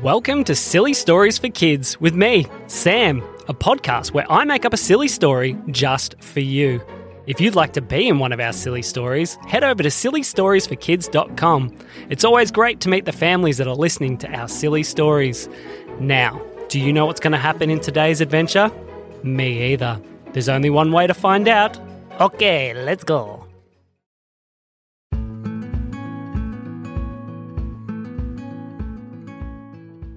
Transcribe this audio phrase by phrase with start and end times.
[0.00, 4.72] Welcome to Silly Stories for Kids with me, Sam, a podcast where I make up
[4.72, 6.80] a silly story just for you.
[7.26, 11.78] If you'd like to be in one of our silly stories, head over to sillystoriesforkids.com.
[12.08, 15.46] It's always great to meet the families that are listening to our silly stories.
[16.00, 16.40] Now,
[16.70, 18.72] do you know what's going to happen in today's adventure?
[19.22, 20.00] Me either.
[20.32, 21.78] There's only one way to find out.
[22.18, 23.46] Okay, let's go.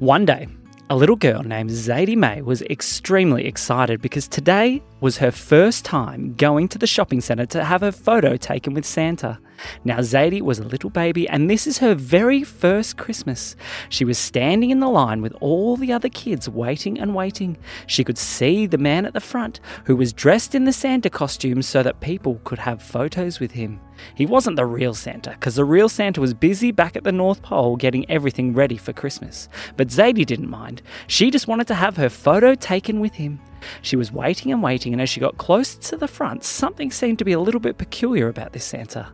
[0.05, 0.47] One day,
[0.91, 6.35] a little girl named Zadie May was extremely excited because today was her first time
[6.35, 9.39] going to the shopping centre to have her photo taken with Santa.
[9.83, 13.55] Now, Zadie was a little baby, and this is her very first Christmas.
[13.89, 17.57] She was standing in the line with all the other kids waiting and waiting.
[17.87, 21.61] She could see the man at the front who was dressed in the Santa costume
[21.61, 23.79] so that people could have photos with him.
[24.13, 27.41] He wasn't the real Santa, because the real Santa was busy back at the North
[27.41, 29.47] Pole getting everything ready for Christmas.
[29.77, 30.81] But Zadie didn't mind.
[31.07, 33.39] She just wanted to have her photo taken with him.
[33.81, 37.19] She was waiting and waiting, and as she got close to the front, something seemed
[37.19, 39.07] to be a little bit peculiar about this Santa.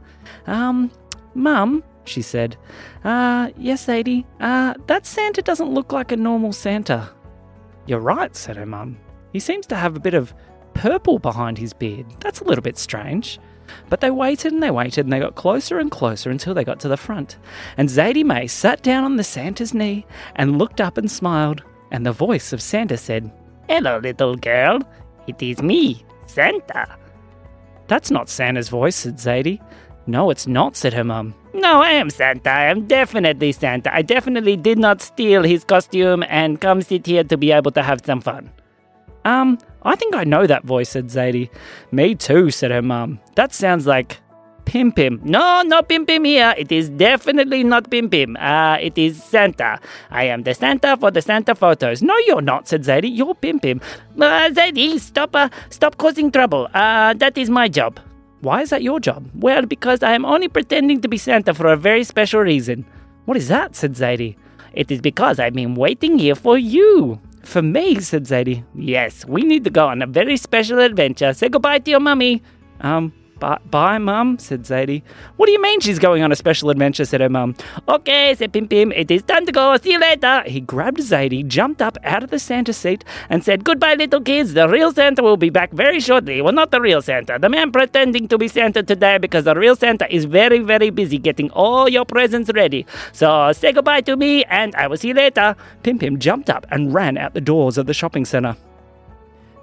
[0.47, 0.91] Um,
[1.33, 2.57] Mum, she said.
[3.03, 4.25] Uh, yes, Zadie.
[4.39, 7.09] Uh, that Santa doesn't look like a normal Santa.
[7.85, 8.97] You're right, said her mum.
[9.33, 10.33] He seems to have a bit of
[10.73, 12.05] purple behind his beard.
[12.19, 13.39] That's a little bit strange.
[13.89, 16.79] But they waited and they waited and they got closer and closer until they got
[16.81, 17.37] to the front.
[17.77, 21.63] And Zadie May sat down on the Santa's knee and looked up and smiled.
[21.91, 23.31] And the voice of Santa said,
[23.69, 24.79] Hello, little girl.
[25.27, 26.97] It is me, Santa.
[27.87, 29.61] That's not Santa's voice, said Zadie.
[30.07, 31.35] No, it's not, said her mum.
[31.53, 32.49] No, I am Santa.
[32.49, 33.93] I am definitely Santa.
[33.93, 37.83] I definitely did not steal his costume and come sit here to be able to
[37.83, 38.49] have some fun.
[39.25, 41.49] Um, I think I know that voice, said Zadie.
[41.91, 43.19] Me too, said her mum.
[43.35, 44.19] That sounds like
[44.65, 45.19] Pim Pim.
[45.23, 46.55] No, no Pim Pim here.
[46.57, 48.37] It is definitely not Pim Pim.
[48.37, 49.79] Uh, it is Santa.
[50.09, 52.01] I am the Santa for the Santa photos.
[52.01, 53.15] No, you're not, said Zadie.
[53.15, 53.81] You're Pim Pim.
[54.17, 56.67] Uh, Zadie, stop, uh, stop causing trouble.
[56.73, 57.99] Uh, that is my job.
[58.41, 59.29] Why is that your job?
[59.35, 62.85] Well, because I am only pretending to be Santa for a very special reason.
[63.25, 63.75] What is that?
[63.75, 64.35] said Zadie.
[64.73, 67.19] It is because I've been waiting here for you.
[67.43, 68.63] For me, said Zadie.
[68.75, 71.33] Yes, we need to go on a very special adventure.
[71.33, 72.41] Say goodbye to your mummy.
[72.79, 75.01] Um, Bye, Mum, said Zadie.
[75.37, 77.55] What do you mean she's going on a special adventure, said her mum.
[77.89, 79.75] Okay, said Pim Pim, it is time to go.
[79.77, 80.43] See you later.
[80.45, 84.53] He grabbed Zadie, jumped up out of the Santa seat, and said, Goodbye, little kids.
[84.53, 86.41] The real Santa will be back very shortly.
[86.41, 87.39] Well, not the real Santa.
[87.39, 91.17] The man pretending to be Santa today because the real Santa is very, very busy
[91.17, 92.85] getting all your presents ready.
[93.11, 95.55] So say goodbye to me, and I will see you later.
[95.81, 98.55] Pim Pim jumped up and ran out the doors of the shopping centre.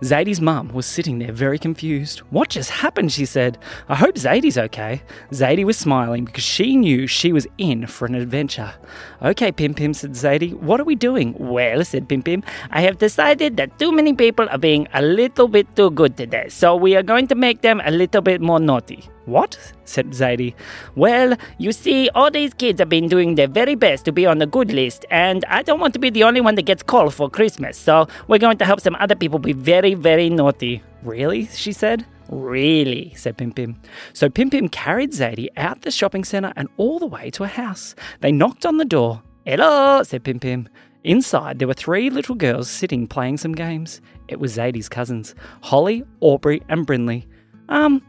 [0.03, 2.21] Zadie's mum was sitting there very confused.
[2.31, 3.13] What just happened?
[3.13, 3.59] she said.
[3.89, 5.03] I hope Zadie's okay.
[5.33, 8.75] Zadie was smiling because she knew she was in for an adventure.
[9.23, 10.55] Okay, Pim Pim, said Zadie.
[10.55, 11.35] What are we doing?
[11.39, 15.49] Well, said Pim Pim, I have decided that too many people are being a little
[15.49, 18.61] bit too good today, so we are going to make them a little bit more
[18.61, 19.09] naughty.
[19.28, 19.59] What?
[19.84, 20.55] said Zadie.
[20.97, 24.39] Well, you see, all these kids have been doing their very best to be on
[24.39, 27.12] the good list, and I don't want to be the only one that gets called
[27.12, 30.83] for Christmas, so we're going to help some other people be very, very naughty.
[31.03, 31.47] Really?
[31.47, 32.06] she said.
[32.31, 33.77] Really, said Pim Pim.
[34.15, 37.49] So Pim Pim carried Zadie out the shopping centre and all the way to a
[37.49, 37.94] house.
[38.21, 39.22] They knocked on the door.
[39.44, 40.69] Hello, said Pim Pim.
[41.05, 44.00] Inside, there were three little girls sitting playing some games.
[44.27, 47.27] It was Zadie's cousins, Holly, Aubrey, and Brinley.
[47.69, 48.03] Um,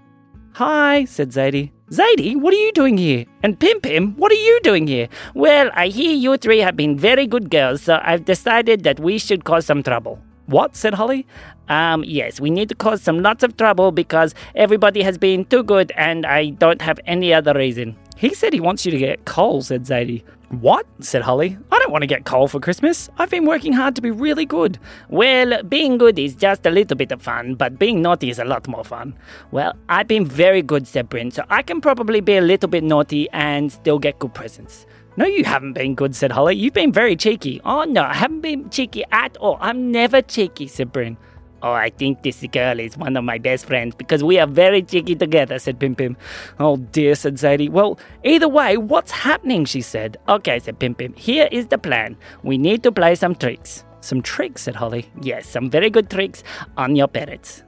[0.53, 1.71] Hi, said Zadie.
[1.89, 3.25] Zadie, what are you doing here?
[3.43, 5.07] And Pim Pim, what are you doing here?
[5.33, 9.19] Well, I hear you three have been very good girls, so I've decided that we
[9.19, 10.19] should cause some trouble.
[10.47, 10.75] What?
[10.75, 11.25] said Holly.
[11.69, 15.63] Um, yes, we need to cause some lots of trouble because everybody has been too
[15.63, 17.95] good and I don't have any other reason.
[18.17, 20.23] He said he wants you to get coal, said Zadie.
[20.49, 20.87] What?
[20.99, 21.57] said Holly.
[21.71, 23.07] I don't want to get coal for Christmas.
[23.19, 24.79] I've been working hard to be really good.
[25.07, 28.45] Well, being good is just a little bit of fun, but being naughty is a
[28.45, 29.15] lot more fun.
[29.51, 32.83] Well, I've been very good, said Bryn, so I can probably be a little bit
[32.83, 34.87] naughty and still get good presents.
[35.17, 36.55] No, you haven't been good, said Holly.
[36.55, 37.61] You've been very cheeky.
[37.63, 39.57] Oh, no, I haven't been cheeky at all.
[39.61, 41.17] I'm never cheeky, said Bryn.
[41.61, 44.81] Oh, I think this girl is one of my best friends because we are very
[44.81, 46.15] cheeky together, said Pim Pim.
[46.59, 47.69] Oh dear, said Zadie.
[47.69, 49.65] Well, either way, what's happening?
[49.65, 50.17] she said.
[50.29, 51.13] Okay, said Pim Pim.
[51.15, 52.15] Here is the plan.
[52.43, 53.83] We need to play some tricks.
[54.01, 55.09] Some tricks, said Holly.
[55.21, 56.43] Yes, some very good tricks
[56.77, 57.63] on your parrots.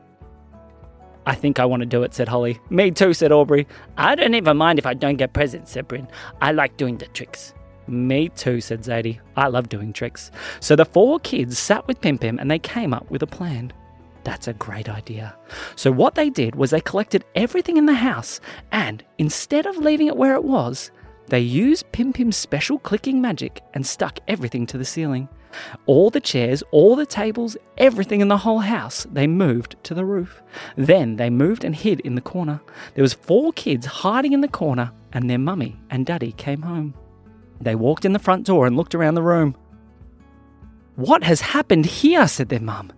[1.26, 2.60] I think I want to do it, said Holly.
[2.70, 3.68] Me too, said Aubrey.
[3.98, 6.08] I don't even mind if I don't get presents, said Bryn.
[6.42, 7.54] I like doing the tricks.
[7.88, 9.20] Me too, said Zadie.
[9.36, 10.32] I love doing tricks.
[10.60, 13.74] So the four kids sat with Pim Pim and they came up with a plan.
[14.24, 15.36] That's a great idea.
[15.76, 18.40] So, what they did was they collected everything in the house
[18.72, 20.92] and instead of leaving it where it was,
[21.32, 25.30] They used Pim Pim's special clicking magic and stuck everything to the ceiling.
[25.86, 30.04] All the chairs, all the tables, everything in the whole house, they moved to the
[30.04, 30.42] roof.
[30.76, 32.60] Then they moved and hid in the corner.
[32.96, 36.96] There was four kids hiding in the corner, and their mummy and daddy came home.
[37.62, 39.56] They walked in the front door and looked around the room.
[40.96, 42.28] What has happened here?
[42.28, 42.92] said their mum.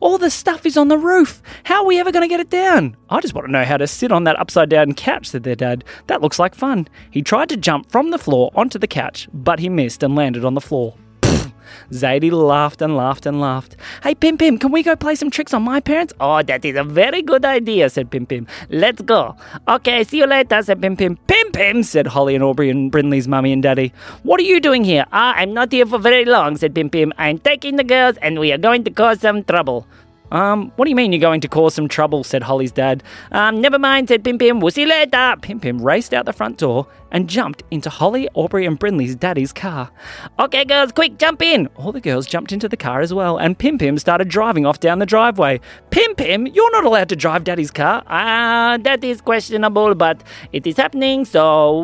[0.00, 1.42] All the stuff is on the roof.
[1.64, 2.96] How are we ever going to get it down?
[3.08, 5.56] I just want to know how to sit on that upside down couch, said their
[5.56, 5.84] dad.
[6.08, 6.88] That looks like fun.
[7.10, 10.44] He tried to jump from the floor onto the couch, but he missed and landed
[10.44, 10.94] on the floor.
[11.90, 13.76] Zadie laughed and laughed and laughed.
[14.02, 16.12] Hey, Pim Pim, can we go play some tricks on my parents?
[16.20, 18.46] Oh, that is a very good idea, said Pim Pim.
[18.68, 19.36] Let's go.
[19.66, 21.16] Okay, see you later, said Pim Pim.
[21.26, 23.92] Pim Pim, said Holly and Aubrey and Brindley's mummy and daddy.
[24.22, 25.06] What are you doing here?
[25.12, 27.12] Ah, I'm not here for very long, said Pim Pim.
[27.18, 29.86] I'm taking the girls and we are going to cause some trouble.
[30.30, 32.22] Um, what do you mean you're going to cause some trouble?
[32.24, 33.02] said Holly's dad.
[33.32, 34.60] Um, never mind, said Pim Pim.
[34.60, 35.36] We'll see you later.
[35.40, 39.52] Pim Pim raced out the front door and jumped into Holly, Aubrey, and Brindley's daddy's
[39.52, 39.90] car.
[40.38, 41.68] Okay, girls, quick, jump in!
[41.76, 44.80] All the girls jumped into the car as well, and Pim Pim started driving off
[44.80, 45.60] down the driveway.
[45.90, 48.02] Pim Pim, you're not allowed to drive daddy's car.
[48.06, 50.22] Ah, uh, that is questionable, but
[50.52, 51.80] it is happening, so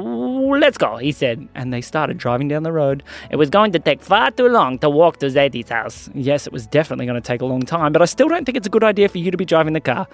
[0.58, 1.48] let's go, he said.
[1.54, 3.02] And they started driving down the road.
[3.30, 6.10] It was going to take far too long to walk to Zadie's house.
[6.14, 8.56] Yes, it was definitely going to take a long time, but I still don't think
[8.56, 10.06] it's a good idea for you to be driving the car.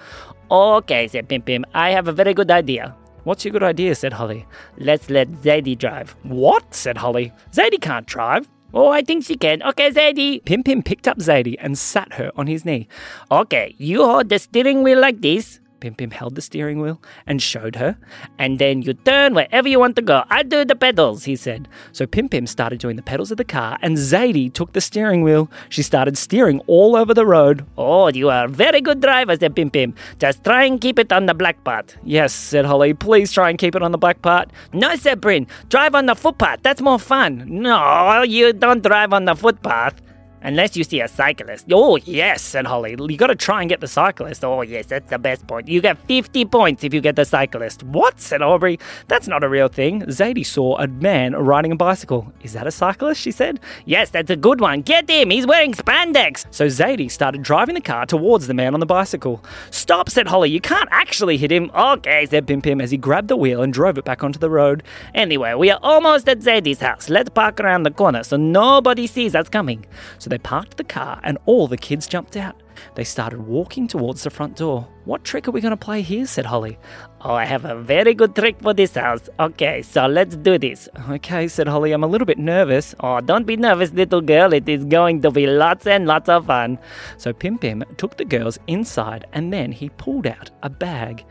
[0.49, 2.95] Okay, said Pim Pim, I have a very good idea.
[3.23, 3.95] What's your good idea?
[3.95, 4.47] said Holly.
[4.77, 6.15] Let's let Zadie drive.
[6.23, 6.73] What?
[6.73, 7.31] said Holly.
[7.51, 8.49] Zadie can't drive.
[8.73, 9.61] Oh, I think she can.
[9.63, 10.43] Okay, Zadie.
[10.43, 12.87] Pim Pim picked up Zadie and sat her on his knee.
[13.31, 15.59] Okay, you hold the steering wheel like this.
[15.81, 17.97] Pim Pim held the steering wheel and showed her.
[18.39, 20.23] And then you turn wherever you want to go.
[20.29, 21.67] I do the pedals, he said.
[21.91, 25.23] So Pim Pim started doing the pedals of the car, and Zadie took the steering
[25.23, 25.51] wheel.
[25.67, 27.65] She started steering all over the road.
[27.77, 29.93] Oh, you are very good driver, said Pim Pim.
[30.19, 31.97] Just try and keep it on the black part.
[32.03, 32.93] Yes, said Holly.
[32.93, 34.51] Please try and keep it on the black part.
[34.71, 35.47] No, said Bryn.
[35.69, 36.59] Drive on the footpath.
[36.61, 37.43] That's more fun.
[37.47, 39.99] No, you don't drive on the footpath.
[40.43, 41.67] Unless you see a cyclist.
[41.71, 42.95] Oh, yes, said Holly.
[42.97, 44.43] You gotta try and get the cyclist.
[44.43, 45.67] Oh, yes, that's the best point.
[45.67, 47.83] You get 50 points if you get the cyclist.
[47.83, 48.19] What?
[48.19, 48.79] said Aubrey.
[49.07, 50.01] That's not a real thing.
[50.03, 52.31] Zadie saw a man riding a bicycle.
[52.41, 53.21] Is that a cyclist?
[53.21, 53.59] She said.
[53.85, 54.81] Yes, that's a good one.
[54.81, 55.29] Get him.
[55.29, 56.45] He's wearing spandex.
[56.51, 59.43] So Zadie started driving the car towards the man on the bicycle.
[59.69, 60.49] Stop, said Holly.
[60.49, 61.69] You can't actually hit him.
[61.75, 64.49] Okay, said Pim Pim as he grabbed the wheel and drove it back onto the
[64.49, 64.83] road.
[65.13, 67.09] Anyway, we are almost at Zadie's house.
[67.09, 69.85] Let's park around the corner so nobody sees us coming.
[70.17, 72.63] So they parked the car and all the kids jumped out.
[72.95, 74.87] They started walking towards the front door.
[75.03, 76.25] What trick are we going to play here?
[76.25, 76.79] said Holly.
[77.19, 79.29] Oh, I have a very good trick for this house.
[79.39, 80.87] Okay, so let's do this.
[81.09, 81.91] Okay, said Holly.
[81.91, 82.95] I'm a little bit nervous.
[83.01, 84.53] Oh, don't be nervous, little girl.
[84.53, 86.79] It is going to be lots and lots of fun.
[87.17, 91.25] So Pim Pim took the girls inside and then he pulled out a bag.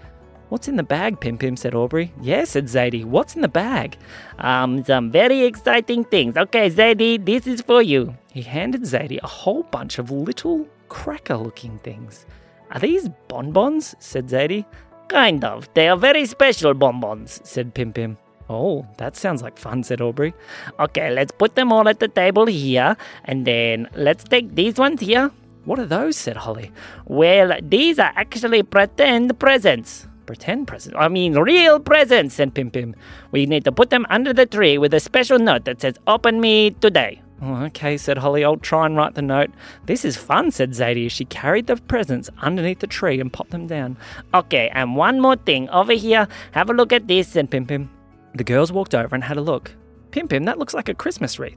[0.51, 1.57] What's in the bag, Pim Pim?
[1.57, 2.13] said Aubrey.
[2.21, 3.07] Yes, said Zadie.
[3.07, 3.97] What's in the bag?
[4.39, 6.37] Um, some very exciting things.
[6.37, 8.15] Okay, Zadie, this is for you.
[8.33, 12.27] He handed Zadie a whole bunch of little cracker looking things.
[12.71, 13.95] Are these bonbons?
[13.99, 14.65] said Zadie.
[15.09, 15.69] Kind of.
[15.75, 18.17] They are very special bonbons, said Pim Pim.
[18.49, 20.35] Oh, that sounds like fun, said Aubrey.
[20.79, 25.01] Okay, let's put them all at the table here, and then let's take these ones
[25.01, 25.31] here.
[25.65, 26.17] What are those?
[26.17, 26.73] said Holly.
[27.07, 30.97] Well, these are actually pretend presents pretend presents.
[30.97, 32.95] I mean, real presents, said Pim Pim.
[33.33, 36.41] We need to put them under the tree with a special note that says, Open
[36.41, 37.21] me today.
[37.43, 38.45] Oh, okay, said Holly.
[38.45, 39.51] I'll try and write the note.
[39.87, 43.51] This is fun, said Zadie as she carried the presents underneath the tree and popped
[43.51, 43.97] them down.
[44.35, 45.69] Okay, and one more thing.
[45.71, 47.89] Over here, have a look at this, said Pim Pim.
[48.35, 49.73] The girls walked over and had a look.
[50.11, 51.57] Pim Pim, that looks like a Christmas wreath.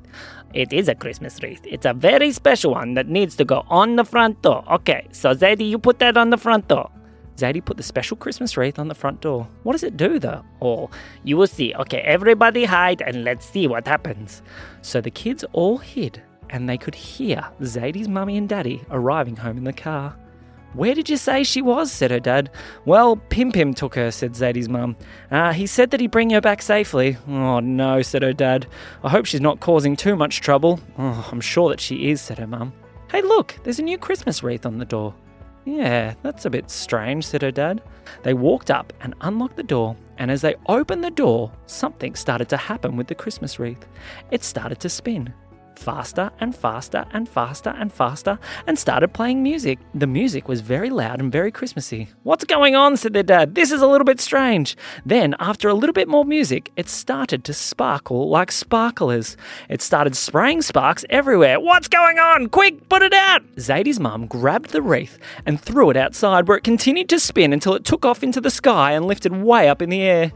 [0.53, 1.61] It is a Christmas wreath.
[1.65, 4.63] It's a very special one that needs to go on the front door.
[4.71, 6.89] Okay, so Zadie, you put that on the front door.
[7.37, 9.47] Zadie put the special Christmas wreath on the front door.
[9.63, 10.43] What does it do though?
[10.61, 10.89] Oh,
[11.23, 11.73] you will see.
[11.73, 14.41] Okay, everybody hide and let's see what happens.
[14.81, 19.57] So the kids all hid and they could hear Zadie's mummy and daddy arriving home
[19.57, 20.15] in the car.
[20.73, 21.91] Where did you say she was?
[21.91, 22.49] said her dad.
[22.85, 24.95] Well, Pim Pim took her, said Zadie's mum.
[25.29, 27.17] Uh, he said that he'd bring her back safely.
[27.27, 28.65] Oh no, said her dad.
[29.03, 30.79] I hope she's not causing too much trouble.
[30.97, 32.73] Oh, I'm sure that she is, said her mum.
[33.11, 35.13] Hey, look, there's a new Christmas wreath on the door.
[35.65, 37.81] Yeah, that's a bit strange, said her dad.
[38.23, 42.49] They walked up and unlocked the door, and as they opened the door, something started
[42.49, 43.85] to happen with the Christmas wreath.
[44.29, 45.33] It started to spin
[45.77, 49.79] faster and faster and faster and faster and started playing music.
[49.93, 52.09] The music was very loud and very Christmassy.
[52.23, 52.97] What's going on?
[52.97, 53.55] said their dad.
[53.55, 54.75] This is a little bit strange.
[55.05, 59.37] Then, after a little bit more music, it started to sparkle like sparklers.
[59.69, 61.59] It started spraying sparks everywhere.
[61.59, 62.49] What's going on?
[62.49, 63.43] Quick, put it out!
[63.57, 67.73] Zadie's mum grabbed the wreath and threw it outside where it continued to spin until
[67.73, 70.31] it took off into the sky and lifted way up in the air.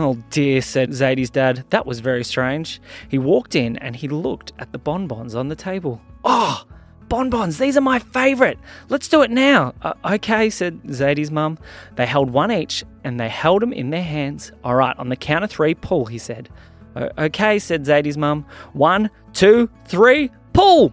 [0.00, 1.64] Oh dear, said Zadie's dad.
[1.70, 2.80] That was very strange.
[3.08, 6.00] He walked in and he looked at the bonbons on the table.
[6.22, 6.64] Oh,
[7.08, 8.58] bonbons, these are my favourite.
[8.88, 9.74] Let's do it now.
[9.82, 11.58] Uh, okay, said Zadie's mum.
[11.96, 14.52] They held one each and they held them in their hands.
[14.62, 16.48] All right, on the count of three, pull, he said.
[16.96, 18.46] Okay, said Zadie's mum.
[18.74, 20.92] One, two, three, pull!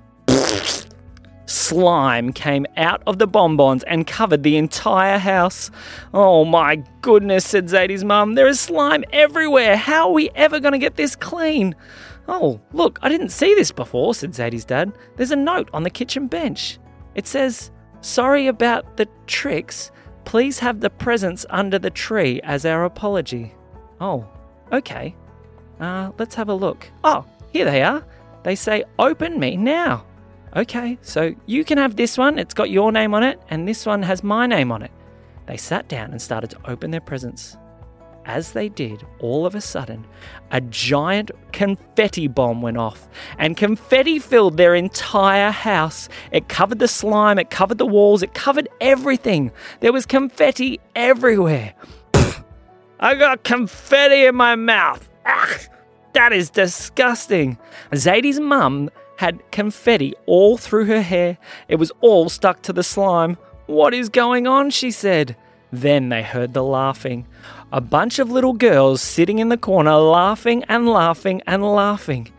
[1.46, 5.70] Slime came out of the bonbons and covered the entire house.
[6.14, 8.34] Oh my goodness, said Zadie's mum.
[8.34, 9.78] There is slime everywhere.
[9.78, 11.75] How are we ever going to get this clean?
[12.28, 14.92] Oh, look, I didn't see this before, said Zadie's dad.
[15.16, 16.80] There's a note on the kitchen bench.
[17.14, 17.72] It says,
[18.02, 19.92] Sorry about the tricks.
[20.25, 23.54] Please have the presents under the tree as our apology.
[24.02, 24.28] Oh,
[24.72, 25.16] okay.
[25.80, 26.90] Uh, let's have a look.
[27.04, 28.04] Oh, here they are.
[28.44, 30.06] They say, Open me now.
[30.55, 33.85] Okay, so you can have this one, it's got your name on it, and this
[33.85, 34.91] one has my name on it.
[35.47, 37.57] They sat down and started to open their presents.
[38.24, 40.07] As they did, all of a sudden,
[40.51, 46.07] a giant confetti bomb went off, and confetti filled their entire house.
[46.31, 49.51] It covered the slime, it covered the walls, it covered everything.
[49.81, 51.74] There was confetti everywhere.
[53.01, 55.07] I got confetti in my mouth.
[55.25, 55.59] Ugh,
[56.13, 57.57] that is disgusting.
[57.93, 61.38] Zadie's mum had confetti all through her hair.
[61.67, 63.38] It was all stuck to the slime.
[63.65, 64.69] What is going on?
[64.69, 65.36] she said.
[65.72, 67.27] Then they heard the laughing.
[67.72, 72.31] A bunch of little girls sitting in the corner laughing and laughing and laughing.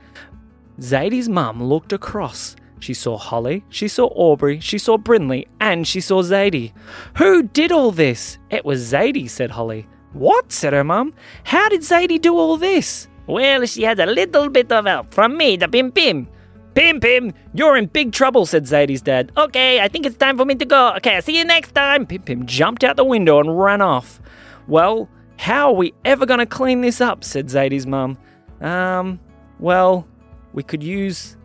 [0.80, 2.56] Zadie's mum looked across.
[2.78, 6.72] She saw Holly, she saw Aubrey, she saw Brinley, and she saw Zadie.
[7.16, 8.38] Who did all this?
[8.50, 9.88] It was Zadie, said Holly.
[10.12, 10.52] What?
[10.52, 11.14] said her mum.
[11.44, 13.08] How did Zadie do all this?
[13.26, 16.28] Well, she had a little bit of help from me, the Pim Pim.
[16.76, 19.32] Pim Pim, you're in big trouble, said Zadie's dad.
[19.34, 20.92] Okay, I think it's time for me to go.
[20.96, 22.04] Okay, I'll see you next time.
[22.04, 24.20] Pim Pim jumped out the window and ran off.
[24.68, 27.24] Well, how are we ever going to clean this up?
[27.24, 28.18] said Zadie's mum.
[28.60, 29.18] Um,
[29.58, 30.06] well,
[30.52, 31.38] we could use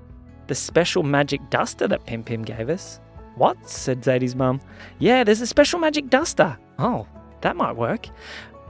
[0.47, 2.99] the special magic duster that Pim Pim gave us.
[3.35, 3.69] What?
[3.69, 4.59] said Zadie's mum.
[4.99, 6.57] Yeah, there's a special magic duster.
[6.77, 7.07] Oh,
[7.39, 8.07] that might work.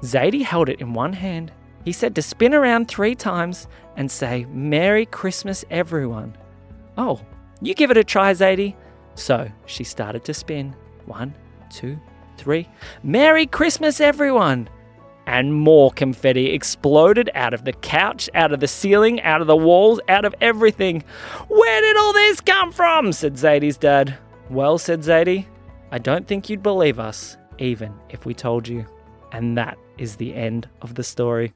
[0.01, 1.51] Zadie held it in one hand.
[1.85, 6.37] He said to spin around three times and say, Merry Christmas, everyone.
[6.97, 7.19] Oh,
[7.61, 8.75] you give it a try, Zadie.
[9.15, 10.75] So she started to spin.
[11.05, 11.33] One,
[11.69, 11.99] two,
[12.37, 12.67] three.
[13.03, 14.69] Merry Christmas, everyone!
[15.27, 19.55] And more confetti exploded out of the couch, out of the ceiling, out of the
[19.55, 21.03] walls, out of everything.
[21.47, 23.13] Where did all this come from?
[23.13, 24.17] said Zadie's dad.
[24.49, 25.45] Well, said Zadie,
[25.91, 28.85] I don't think you'd believe us, even if we told you.
[29.31, 31.53] And that is the end of the story.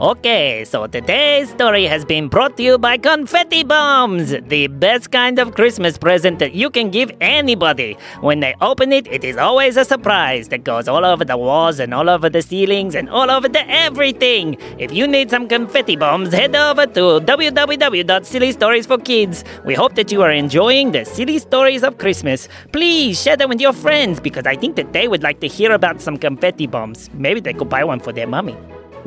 [0.00, 5.40] Okay, so today's story has been brought to you by confetti bombs, the best kind
[5.40, 7.96] of Christmas present that you can give anybody.
[8.20, 11.80] When they open it, it is always a surprise that goes all over the walls
[11.80, 14.56] and all over the ceilings and all over the everything.
[14.78, 19.64] If you need some confetti bombs, head over to www.sillystoriesforkids.
[19.64, 22.48] We hope that you are enjoying the silly stories of Christmas.
[22.72, 25.72] Please share them with your friends because I think that they would like to hear
[25.72, 27.10] about some confetti bombs.
[27.14, 28.56] Maybe they could buy one for their mummy.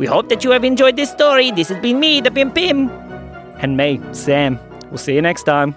[0.01, 1.51] We hope that you have enjoyed this story.
[1.51, 2.89] This has been me, the Pim Pim.
[3.60, 4.60] And me, Sam.
[4.89, 5.75] We'll see you next time.